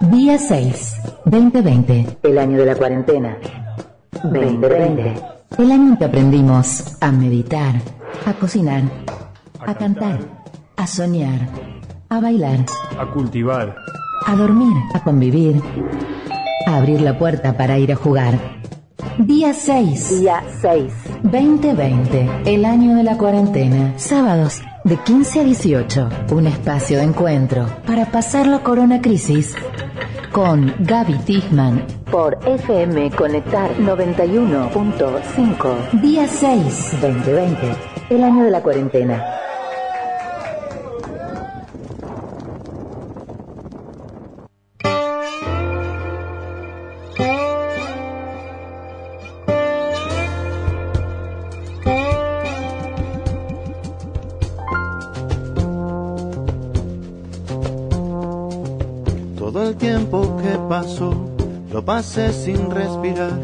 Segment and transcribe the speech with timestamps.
[0.00, 2.18] Día 6, 2020.
[2.22, 3.36] El año de la cuarentena.
[4.22, 5.14] 2020.
[5.58, 7.74] El año en que aprendimos a meditar,
[8.24, 8.84] a cocinar,
[9.66, 10.20] a, cantar,
[10.76, 11.48] a soñar,
[12.08, 12.60] a bailar,
[12.96, 13.74] a cultivar,
[14.24, 15.60] a dormir, a convivir,
[16.68, 18.38] a abrir la puerta para ir a jugar.
[19.18, 20.20] Día 6.
[20.20, 20.92] Día 6.
[21.24, 22.30] 2020.
[22.46, 23.94] El año de la cuarentena.
[23.96, 26.08] Sábados de 15 a 18.
[26.30, 29.54] Un espacio de encuentro para pasar la corona crisis
[30.32, 36.00] con Gaby Tichman por FM Conectar 91.5.
[36.00, 37.00] Día 6.
[37.02, 37.76] 2020.
[38.08, 39.22] El año de la cuarentena.
[59.78, 61.14] Tiempo que pasó
[61.72, 63.38] lo pasé sin respirar,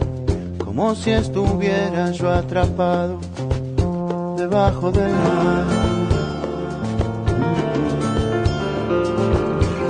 [0.59, 3.19] como si estuviera yo atrapado
[4.37, 5.65] debajo del mar.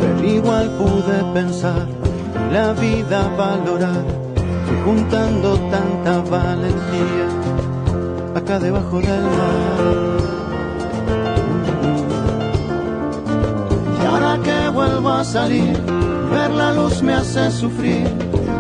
[0.01, 1.87] Pero igual pude pensar
[2.53, 4.05] la vida valorar,
[4.67, 7.29] fui juntando tanta valentía
[8.35, 10.14] acá debajo del mar.
[15.21, 15.77] A salir,
[16.31, 18.09] ver la luz me hace sufrir.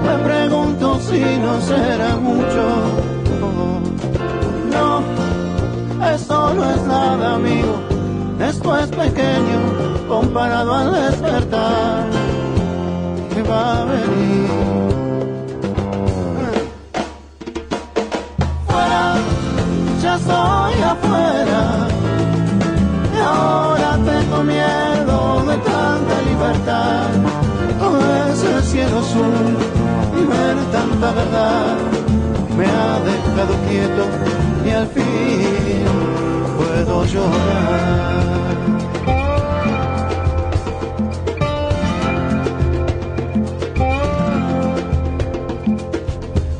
[0.04, 2.62] Me pregunto si no será mucho.
[4.70, 5.02] No,
[6.14, 7.80] esto no es nada, amigo.
[8.40, 9.60] Esto es pequeño
[10.08, 12.06] comparado al despertar
[13.32, 14.73] que va a venir.
[31.04, 31.76] Tanta verdad
[32.56, 34.04] me ha dejado quieto
[34.64, 35.84] y al fin
[36.56, 38.54] puedo llorar.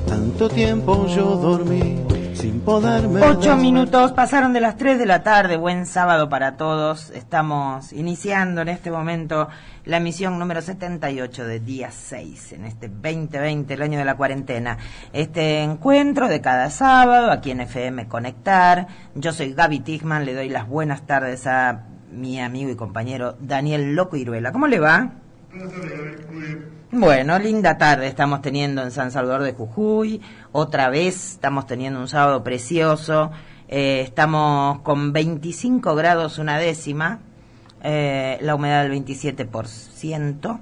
[0.06, 2.03] Tanto tiempo yo dormí
[2.66, 5.58] Ocho minutos pasaron de las 3 de la tarde.
[5.58, 7.10] Buen sábado para todos.
[7.10, 9.48] Estamos iniciando en este momento
[9.84, 14.78] la emisión número 78 de día 6 en este 2020, el año de la cuarentena.
[15.12, 18.86] Este encuentro de cada sábado aquí en FM Conectar.
[19.14, 20.24] Yo soy Gaby Tigman.
[20.24, 24.52] Le doy las buenas tardes a mi amigo y compañero Daniel Loco Iruela.
[24.52, 25.23] ¿Cómo le va?
[26.90, 30.20] Bueno, linda tarde estamos teniendo en San Salvador de Jujuy.
[30.52, 33.30] Otra vez estamos teniendo un sábado precioso.
[33.68, 37.20] Eh, estamos con 25 grados una décima,
[37.82, 40.60] eh, la humedad del 27%.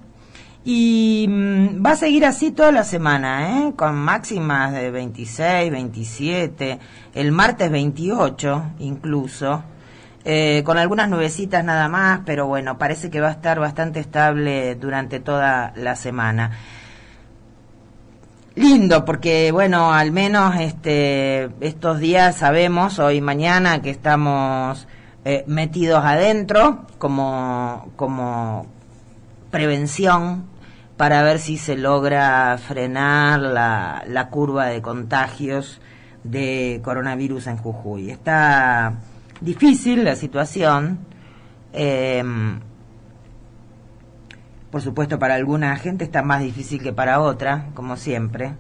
[0.64, 3.72] Y mm, va a seguir así toda la semana, ¿eh?
[3.74, 6.78] con máximas de 26, 27,
[7.14, 9.64] el martes 28 incluso.
[10.24, 14.76] Eh, con algunas nubecitas nada más, pero bueno, parece que va a estar bastante estable
[14.76, 16.52] durante toda la semana.
[18.54, 24.86] Lindo, porque bueno, al menos este, estos días sabemos, hoy y mañana, que estamos
[25.24, 28.66] eh, metidos adentro como, como
[29.50, 30.44] prevención
[30.96, 35.80] para ver si se logra frenar la, la curva de contagios
[36.22, 38.10] de coronavirus en Jujuy.
[38.10, 38.92] Está
[39.42, 41.00] difícil la situación.
[41.72, 42.22] eh,
[44.72, 48.54] por supuesto, para alguna gente está más difícil que para otra, como siempre.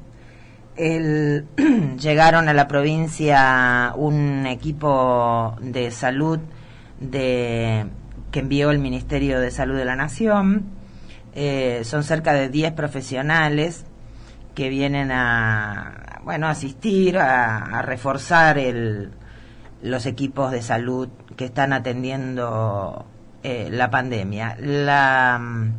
[0.76, 6.38] Llegaron a la provincia un equipo de salud
[7.00, 7.86] de,
[8.30, 10.64] que envió el Ministerio de Salud de la Nación.
[11.34, 13.86] Eh, son cerca de 10 profesionales
[14.54, 19.12] que vienen a bueno asistir, a reforzar el,
[19.82, 23.04] los equipos de salud que están atendiendo
[23.42, 24.56] eh, la pandemia.
[24.60, 25.72] La, mm,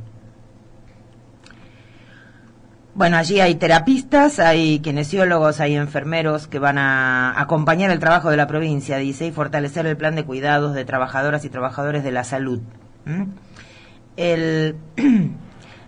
[2.95, 8.37] bueno, allí hay terapistas, hay kinesiólogos, hay enfermeros que van a acompañar el trabajo de
[8.37, 12.23] la provincia, dice, y fortalecer el plan de cuidados de trabajadoras y trabajadores de la
[12.23, 12.61] salud.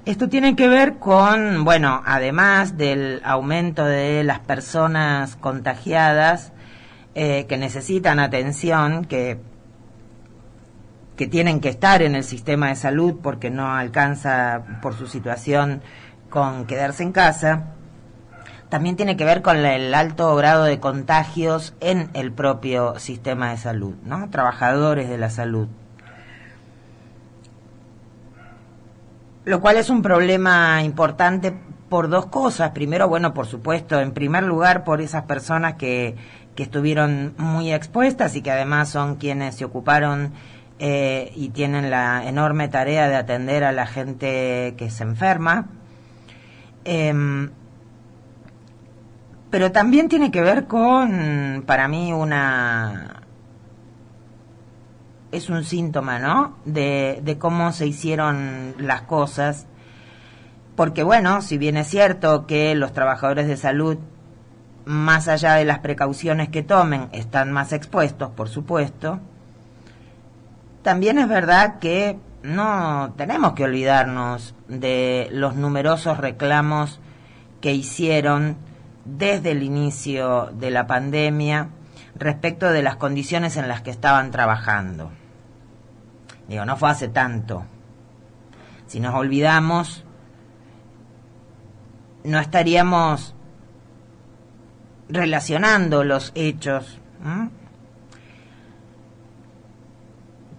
[0.06, 6.54] Esto tiene que ver con, bueno, además del aumento de las personas contagiadas
[7.16, 9.40] eh, que necesitan atención, que
[11.16, 15.82] que tienen que estar en el sistema de salud porque no alcanza por su situación
[16.30, 17.68] con quedarse en casa,
[18.68, 23.58] también tiene que ver con el alto grado de contagios en el propio sistema de
[23.58, 24.30] salud, ¿no?
[24.30, 25.70] Trabajadores de la salud.
[29.46, 31.54] lo cual es un problema importante
[31.88, 32.72] por dos cosas.
[32.72, 36.16] Primero, bueno, por supuesto, en primer lugar, por esas personas que,
[36.56, 40.34] que estuvieron muy expuestas y que además son quienes se ocuparon
[40.80, 45.68] eh, y tienen la enorme tarea de atender a la gente que se enferma.
[46.86, 47.52] Em,
[49.50, 53.22] pero también tiene que ver con, para mí, una...
[55.32, 56.58] Es un síntoma, ¿no?
[56.66, 59.68] De, de cómo se hicieron las cosas.
[60.76, 63.98] Porque, bueno, si bien es cierto que los trabajadores de salud,
[64.86, 69.20] más allá de las precauciones que tomen, están más expuestos, por supuesto,
[70.84, 77.00] también es verdad que no tenemos que olvidarnos de los numerosos reclamos
[77.60, 78.58] que hicieron
[79.04, 81.70] desde el inicio de la pandemia
[82.16, 85.12] respecto de las condiciones en las que estaban trabajando.
[86.48, 87.66] Digo, no fue hace tanto.
[88.86, 90.06] Si nos olvidamos,
[92.24, 93.35] no estaríamos
[95.10, 97.00] relacionando los hechos.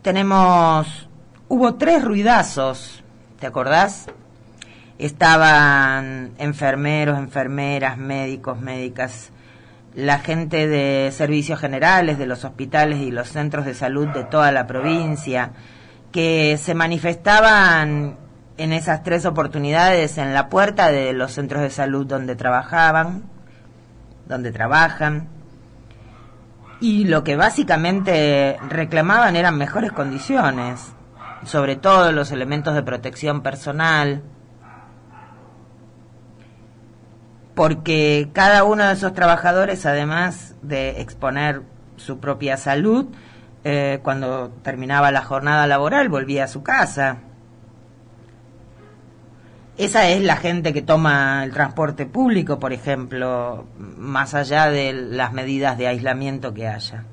[0.02, 1.08] Tenemos,
[1.48, 3.02] hubo tres ruidazos,
[3.40, 4.06] ¿te acordás?
[4.98, 9.30] Estaban enfermeros, enfermeras, médicos, médicas,
[9.94, 14.52] la gente de servicios generales de los hospitales y los centros de salud de toda
[14.52, 15.52] la provincia,
[16.12, 18.16] que se manifestaban
[18.58, 23.24] en esas tres oportunidades en la puerta de los centros de salud donde trabajaban,
[24.26, 25.28] donde trabajan,
[26.80, 30.92] y lo que básicamente reclamaban eran mejores condiciones,
[31.44, 34.22] sobre todo los elementos de protección personal,
[37.54, 41.62] porque cada uno de esos trabajadores, además de exponer
[41.96, 43.06] su propia salud,
[43.64, 47.20] eh, cuando terminaba la jornada laboral volvía a su casa.
[49.78, 55.34] Esa es la gente que toma el transporte público, por ejemplo, más allá de las
[55.34, 57.04] medidas de aislamiento que haya.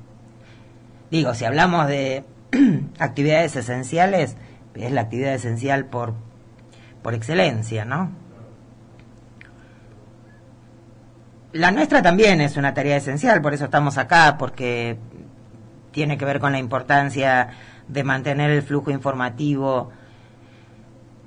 [1.10, 2.24] Digo, si hablamos de
[2.98, 4.36] actividades esenciales,
[4.74, 6.14] es la actividad esencial por,
[7.02, 8.10] por excelencia, ¿no?
[11.52, 14.96] La nuestra también es una tarea esencial, por eso estamos acá, porque
[15.92, 17.50] tiene que ver con la importancia
[17.88, 19.92] de mantener el flujo informativo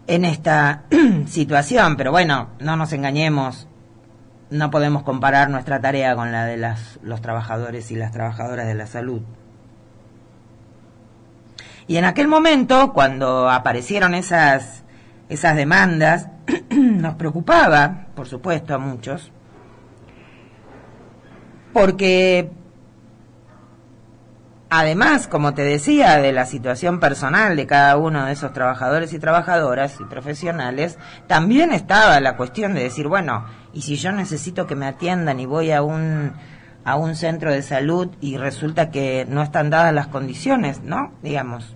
[0.07, 0.83] en esta
[1.27, 3.67] situación, pero bueno, no nos engañemos,
[4.49, 8.75] no podemos comparar nuestra tarea con la de las, los trabajadores y las trabajadoras de
[8.75, 9.21] la salud.
[11.87, 14.83] Y en aquel momento, cuando aparecieron esas,
[15.29, 16.29] esas demandas,
[16.69, 19.31] nos preocupaba, por supuesto, a muchos,
[21.73, 22.49] porque
[24.69, 29.19] Además, como te decía, de la situación personal de cada uno de esos trabajadores y
[29.19, 30.97] trabajadoras y profesionales,
[31.27, 35.45] también estaba la cuestión de decir, bueno, y si yo necesito que me atiendan y
[35.45, 36.33] voy a un
[36.87, 41.11] a un centro de salud y resulta que no están dadas las condiciones, ¿no?
[41.21, 41.75] Digamos.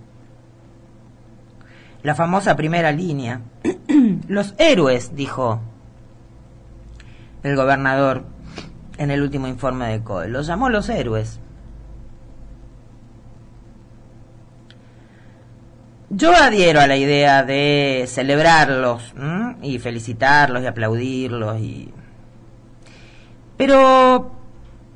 [2.02, 3.42] La famosa primera línea.
[4.30, 5.60] los héroes, dijo
[7.44, 8.24] el gobernador
[8.98, 10.30] en el último informe de COE.
[10.30, 11.42] Los llamó los héroes.
[16.14, 19.14] Yo adhiero a la idea de celebrarlos
[19.62, 21.94] y felicitarlos y aplaudirlos y
[23.56, 24.30] pero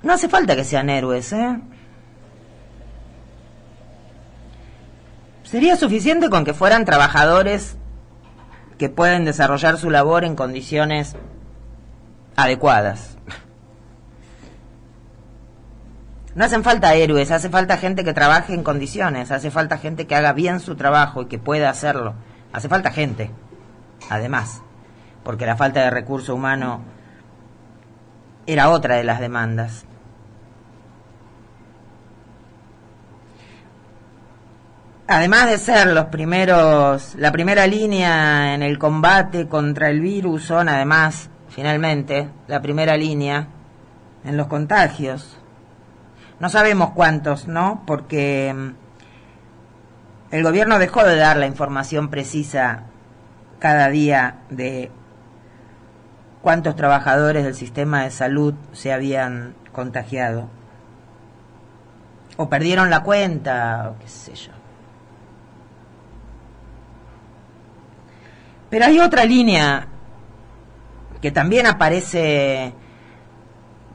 [0.03, 1.61] no hace falta que sean héroes, ¿eh?
[5.43, 7.77] Sería suficiente con que fueran trabajadores
[8.77, 11.15] que pueden desarrollar su labor en condiciones
[12.35, 13.14] adecuadas.
[16.35, 20.15] No hacen falta héroes, hace falta gente que trabaje en condiciones, hace falta gente que
[20.15, 22.13] haga bien su trabajo y que pueda hacerlo.
[22.51, 23.31] Hace falta gente,
[24.09, 24.61] además,
[25.23, 26.81] porque la falta de recurso humano
[28.45, 29.85] era otra de las demandas.
[35.07, 40.67] Además de ser los primeros, la primera línea en el combate contra el virus, son
[40.67, 43.47] además, finalmente, la primera línea
[44.25, 45.39] en los contagios.
[46.39, 47.83] No sabemos cuántos, ¿no?
[47.85, 48.69] Porque mm,
[50.31, 52.83] el gobierno dejó de dar la información precisa
[53.59, 54.91] cada día de
[56.41, 60.49] cuántos trabajadores del sistema de salud se habían contagiado.
[62.37, 64.51] O perdieron la cuenta, o qué sé yo.
[68.69, 69.87] Pero hay otra línea
[71.21, 72.73] que también aparece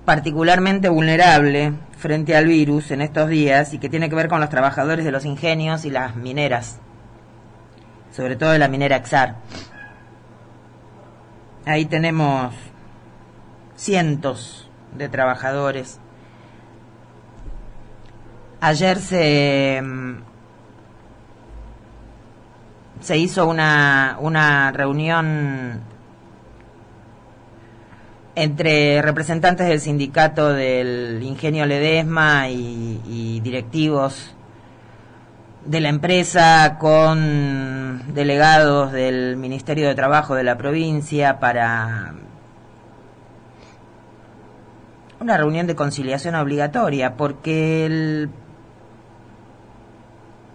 [0.05, 4.49] particularmente vulnerable frente al virus en estos días y que tiene que ver con los
[4.49, 6.79] trabajadores de los ingenios y las mineras,
[8.11, 9.37] sobre todo de la minera Exar.
[11.67, 12.55] Ahí tenemos
[13.77, 16.01] cientos de trabajadores.
[18.61, 20.23] Ayer se, mm,
[23.01, 25.83] se hizo una, una reunión
[28.35, 34.35] entre representantes del sindicato del Ingenio Ledesma y, directivos
[35.65, 42.15] de la empresa con delegados del Ministerio de Trabajo de la provincia para
[45.21, 48.31] una reunión de conciliación obligatoria, porque el,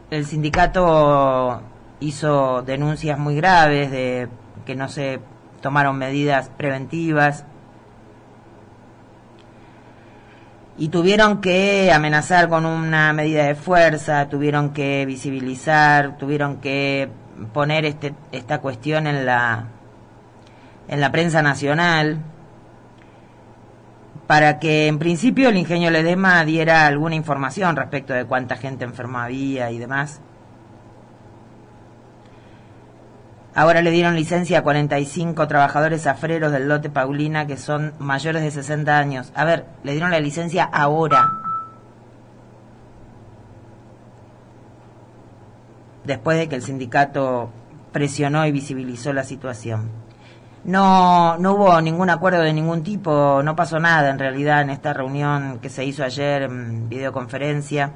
[0.09, 1.61] el sindicato
[1.99, 4.27] hizo denuncias muy graves de
[4.65, 5.19] que no se
[5.61, 7.45] tomaron medidas preventivas
[10.77, 17.09] y tuvieron que amenazar con una medida de fuerza, tuvieron que visibilizar, tuvieron que
[17.53, 19.67] poner este, esta cuestión en la
[20.87, 22.19] en la prensa nacional
[24.27, 29.25] para que en principio el ingenio Ledema diera alguna información respecto de cuánta gente enferma
[29.25, 30.21] había y demás.
[33.57, 38.51] Ahora le dieron licencia a 45 trabajadores afreros del lote Paulina que son mayores de
[38.51, 39.31] 60 años.
[39.33, 41.31] A ver, le dieron la licencia ahora.
[46.03, 47.49] Después de que el sindicato
[47.93, 49.89] presionó y visibilizó la situación.
[50.65, 54.93] No, no hubo ningún acuerdo de ningún tipo, no pasó nada en realidad en esta
[54.93, 57.93] reunión que se hizo ayer en videoconferencia.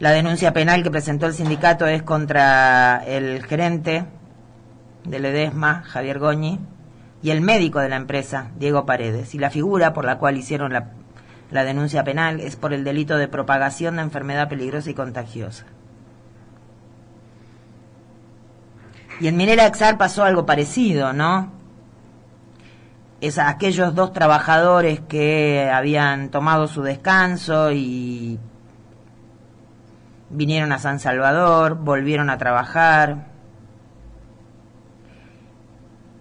[0.00, 4.04] La denuncia penal que presentó el sindicato es contra el gerente
[5.04, 6.58] del EDESMA, Javier Goñi,
[7.22, 9.34] y el médico de la empresa, Diego Paredes.
[9.34, 13.28] Y la figura por la cual hicieron la, denuncia penal es por el delito de
[13.28, 15.64] propagación de enfermedad peligrosa y contagiosa.
[19.20, 21.52] Y en Minera Exar pasó algo parecido, ¿no?
[23.20, 28.40] Es aquellos dos trabajadores que habían tomado su descanso y
[30.30, 33.26] vinieron a San Salvador, volvieron a trabajar.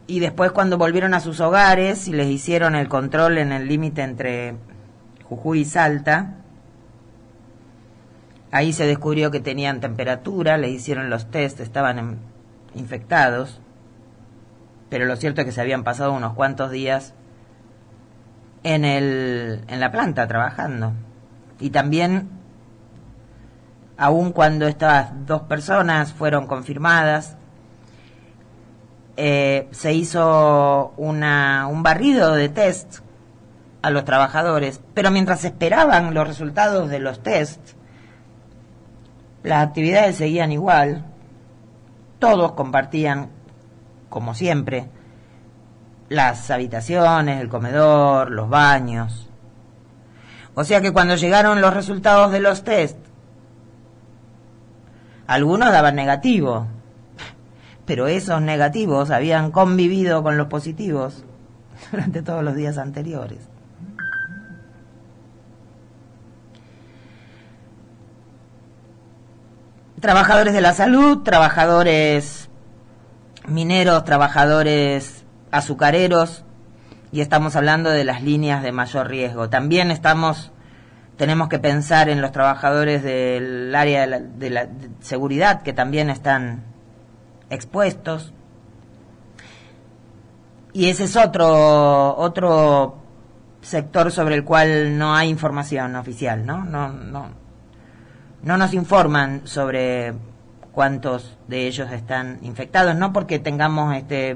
[0.07, 4.01] Y después cuando volvieron a sus hogares y les hicieron el control en el límite
[4.01, 4.55] entre
[5.23, 6.35] Jujuy y Salta,
[8.51, 12.19] ahí se descubrió que tenían temperatura, le hicieron los test, estaban
[12.75, 13.61] infectados,
[14.89, 17.15] pero lo cierto es que se habían pasado unos cuantos días
[18.63, 20.93] en, el, en la planta trabajando.
[21.59, 22.29] Y también,
[24.03, 27.37] aun cuando estas dos personas fueron confirmadas,
[29.15, 32.99] eh, se hizo un barrido de test
[33.81, 37.59] a los trabajadores, pero mientras esperaban los resultados de los test,
[39.43, 41.05] las actividades seguían igual
[42.23, 43.31] todos compartían,
[44.07, 44.87] como siempre,
[46.07, 49.29] las habitaciones, el comedor, los baños.
[50.55, 52.97] O sea que cuando llegaron los resultados de los test,
[55.33, 56.67] algunos daban negativo,
[57.85, 61.25] pero esos negativos habían convivido con los positivos
[61.91, 63.39] durante todos los días anteriores.
[70.03, 72.49] trabajadores de la salud, trabajadores
[73.47, 76.43] mineros, trabajadores azucareros,
[77.13, 79.47] y estamos hablando de las líneas de mayor riesgo.
[79.49, 80.51] También estamos,
[81.17, 84.67] tenemos que pensar en los trabajadores del área de la,
[84.99, 86.63] seguridad que también están
[87.49, 88.33] expuestos.
[90.73, 92.97] Y ese es otro, otro
[93.61, 96.65] sector sobre el cual no hay información oficial, ¿no?
[96.65, 97.29] No, no,
[98.41, 100.13] no nos informan sobre
[100.71, 104.35] cuántos de ellos están infectados, no porque tengamos este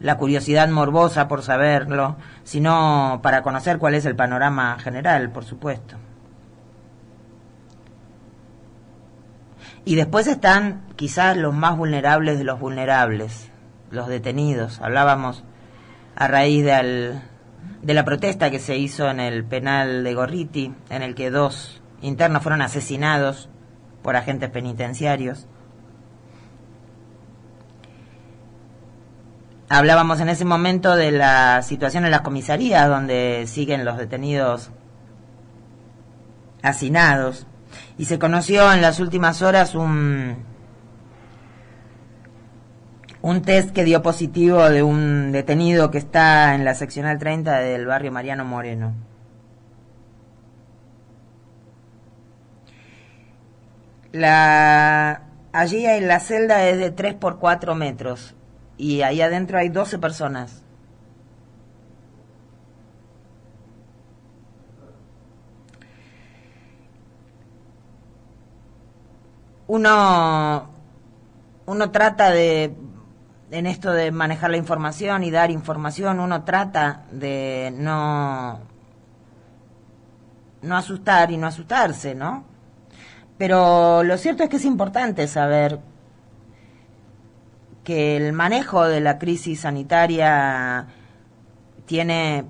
[0.00, 5.96] la curiosidad morbosa por saberlo, sino para conocer cuál es el panorama general, por supuesto.
[9.84, 13.50] Y después están quizás los más vulnerables de los vulnerables,
[13.90, 14.80] los detenidos.
[14.80, 15.44] Hablábamos
[16.14, 17.18] a raíz de,
[17.82, 21.80] de la protesta que se hizo en el penal de Gorriti, en el que dos
[22.02, 23.48] internos fueron asesinados
[24.02, 25.46] por agentes penitenciarios.
[29.70, 34.70] Hablábamos en ese momento de la situación en las comisarías donde siguen los detenidos
[36.62, 37.46] hacinados
[37.98, 40.36] y se conoció en las últimas horas un
[43.20, 47.84] un test que dio positivo de un detenido que está en la seccional 30 del
[47.86, 48.94] barrio Mariano Moreno.
[54.12, 58.34] La, allí en la celda es de 3 por 4 metros.
[58.78, 60.62] Y ahí adentro hay 12 personas.
[69.66, 70.70] Uno,
[71.66, 72.74] uno trata de,
[73.50, 78.60] en esto de manejar la información y dar información, uno trata de no,
[80.62, 82.44] no asustar y no asustarse, ¿no?
[83.36, 85.80] Pero lo cierto es que es importante saber
[87.88, 90.88] que el manejo de la crisis sanitaria
[91.86, 92.44] tiene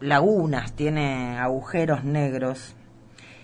[0.00, 2.74] lagunas, tiene agujeros negros.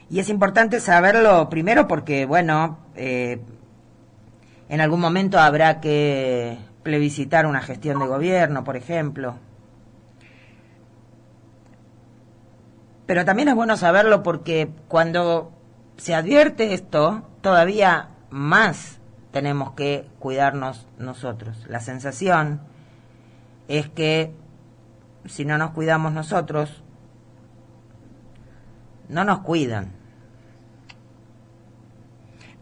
[0.08, 3.42] Y es importante saberlo primero porque, bueno, eh,
[4.70, 9.36] en algún momento habrá que plebiscitar una gestión de gobierno, por ejemplo.
[13.04, 15.52] Pero también es bueno saberlo porque cuando
[15.98, 18.96] se advierte esto, todavía más
[19.36, 21.66] tenemos que cuidarnos nosotros.
[21.68, 22.62] La sensación
[23.68, 24.32] es que
[25.26, 26.82] si no nos cuidamos nosotros,
[29.10, 29.92] no nos cuidan.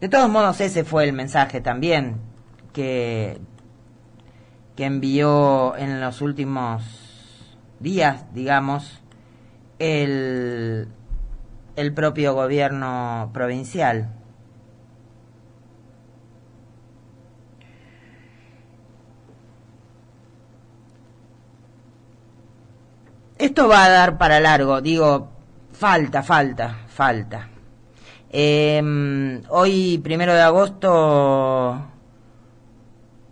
[0.01, 2.17] De todos modos, ese fue el mensaje también
[2.73, 3.39] que,
[4.75, 9.01] que envió en los últimos días, digamos,
[9.79, 10.89] el,
[11.77, 14.09] el propio gobierno provincial.
[23.45, 25.29] Esto va a dar para largo, digo,
[25.71, 27.47] falta, falta, falta.
[28.31, 31.79] Em, hoy, primero de agosto,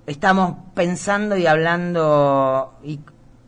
[0.05, 2.99] estamos pensando y hablando y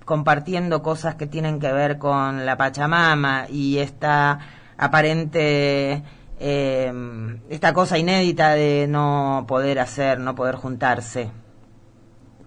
[0.06, 4.40] compartiendo cosas que tienen que ver con la Pachamama y esta
[4.76, 6.02] aparente,
[6.40, 11.30] em, esta cosa inédita de no poder hacer, no poder juntarse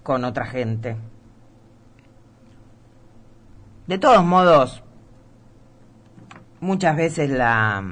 [0.02, 0.96] con otra gente.
[3.88, 4.82] De todos modos,
[6.60, 7.82] muchas veces la,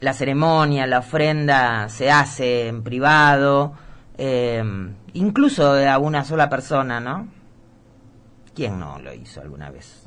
[0.00, 3.72] la ceremonia, la ofrenda se hace en privado,
[4.18, 4.62] eh,
[5.14, 7.28] incluso de a una sola persona, ¿no?
[8.54, 10.06] ¿Quién no lo hizo alguna vez?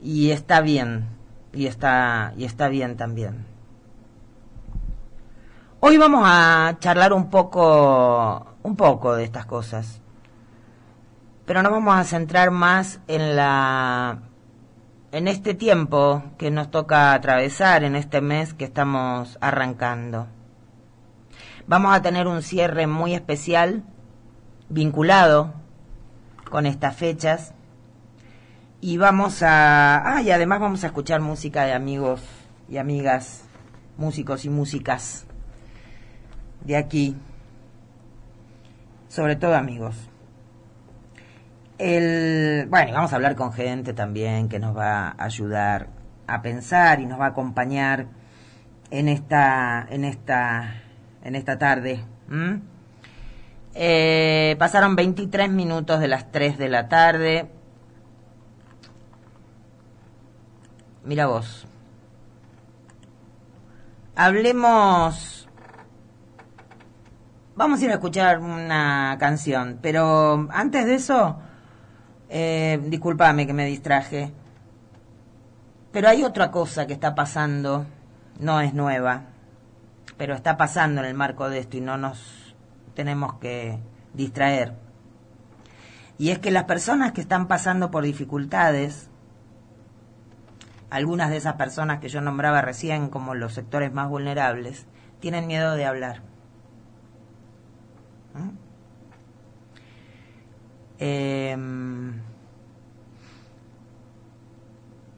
[0.00, 1.08] Y está bien,
[1.52, 3.44] y está, y está bien también.
[5.80, 10.00] Hoy vamos a charlar un poco, un poco de estas cosas
[11.46, 14.18] pero nos vamos a centrar más en la
[15.12, 20.26] en este tiempo que nos toca atravesar en este mes que estamos arrancando.
[21.68, 23.84] Vamos a tener un cierre muy especial
[24.68, 25.54] vinculado
[26.50, 27.54] con estas fechas
[28.80, 32.20] y vamos a ah y además vamos a escuchar música de amigos
[32.68, 33.44] y amigas,
[33.96, 35.24] músicos y músicas
[36.64, 37.16] de aquí,
[39.08, 39.94] sobre todo amigos.
[41.78, 45.88] El, bueno, vamos a hablar con gente también que nos va a ayudar
[46.26, 48.06] a pensar y nos va a acompañar
[48.90, 50.82] en esta, en esta,
[51.22, 52.02] en esta tarde.
[53.74, 57.50] Eh, pasaron 23 minutos de las 3 de la tarde.
[61.04, 61.66] Mira vos.
[64.16, 65.46] Hablemos.
[67.54, 71.38] Vamos a ir a escuchar una canción, pero antes de eso
[72.28, 74.32] eh, que me distraje.
[75.92, 77.86] Pero hay otra cosa que está pasando,
[78.38, 79.22] no es nueva,
[80.16, 82.54] pero está pasando en el marco de esto y no nos
[82.94, 83.78] tenemos que
[84.12, 84.74] distraer.
[86.18, 89.10] Y es que las personas que están pasando por dificultades,
[90.90, 94.86] algunas de esas personas que yo nombraba recién como los sectores más vulnerables,
[95.20, 96.22] tienen miedo de hablar.
[98.34, 98.65] ¿Mm?
[100.98, 102.20] Em,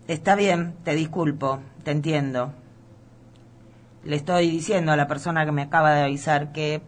[0.08, 2.52] está bien, te disculpo, te entiendo.
[4.04, 6.82] Le estoy diciendo a la persona que me acaba de avisar que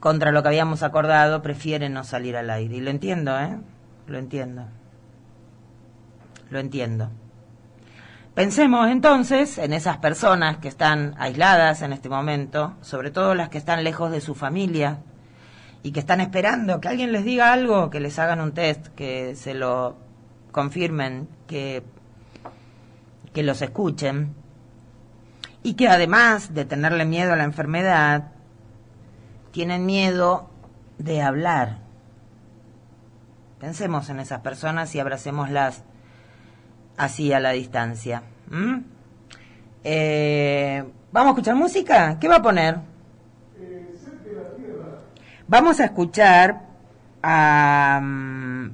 [0.00, 2.76] contra lo que habíamos acordado prefiere no salir al aire.
[2.76, 3.58] Y lo entiendo, ¿eh?
[4.06, 4.64] Lo entiendo.
[6.50, 7.10] Lo entiendo.
[8.34, 13.58] Pensemos entonces en esas personas que están aisladas en este momento, sobre todo las que
[13.58, 14.98] están lejos de su familia,
[15.82, 19.34] y que están esperando que alguien les diga algo, que les hagan un test, que
[19.34, 19.96] se lo
[20.52, 21.82] confirmen, que,
[23.32, 24.34] que los escuchen
[25.62, 28.32] y que además de tenerle miedo a la enfermedad,
[29.52, 30.50] tienen miedo
[30.98, 31.78] de hablar.
[33.58, 35.82] Pensemos en esas personas y abracémoslas
[36.96, 38.22] así a la distancia.
[39.84, 42.18] Eh, ¿Vamos a escuchar música?
[42.18, 42.89] ¿Qué va a poner?
[45.50, 46.60] Vamos a escuchar
[47.24, 48.70] a, mm,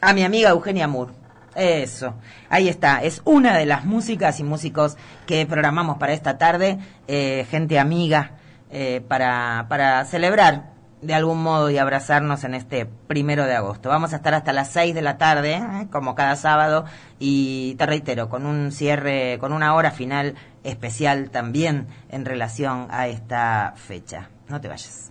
[0.00, 1.12] a mi amiga Eugenia Moore.
[1.54, 2.14] Eso,
[2.48, 3.04] ahí está.
[3.04, 4.96] Es una de las músicas y músicos
[5.28, 8.32] que programamos para esta tarde, eh, gente amiga,
[8.72, 10.70] eh, para, para celebrar
[11.02, 13.88] de algún modo y abrazarnos en este primero de agosto.
[13.88, 15.86] Vamos a estar hasta las seis de la tarde, ¿eh?
[15.90, 16.84] como cada sábado,
[17.18, 23.08] y te reitero, con un cierre, con una hora final especial también en relación a
[23.08, 24.30] esta fecha.
[24.48, 25.10] No te vayas.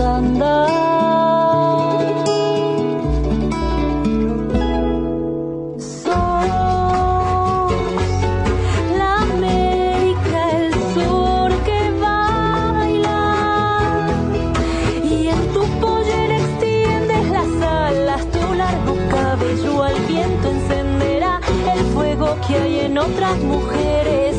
[0.00, 0.08] So
[8.96, 13.22] la América, el sur que baila,
[15.04, 21.40] y en tu poller extiendes las alas, tu largo cabello al viento encenderá
[21.74, 24.36] el fuego que hay en otras mujeres.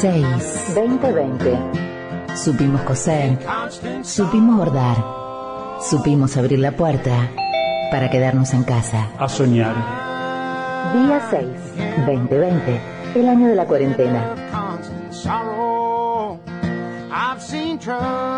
[0.00, 0.74] 6.
[0.74, 1.58] 2020.
[2.34, 3.36] Supimos coser.
[4.02, 4.96] Supimos bordar.
[5.82, 7.28] Supimos abrir la puerta
[7.90, 9.10] para quedarnos en casa.
[9.18, 9.74] A soñar.
[10.94, 11.46] Día 6.
[12.06, 12.80] 2020.
[13.14, 14.34] El año de la cuarentena.
[17.12, 18.29] I've seen trouble.